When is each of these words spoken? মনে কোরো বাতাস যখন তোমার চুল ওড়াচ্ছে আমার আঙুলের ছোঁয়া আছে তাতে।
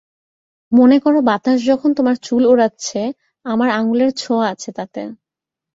মনে 0.71 0.97
কোরো 0.99 1.19
বাতাস 1.21 1.57
যখন 1.65 1.89
তোমার 1.93 2.15
চুল 2.23 2.43
ওড়াচ্ছে 2.45 2.99
আমার 3.45 3.69
আঙুলের 3.71 4.11
ছোঁয়া 4.17 4.45
আছে 4.47 4.69
তাতে। 4.71 5.01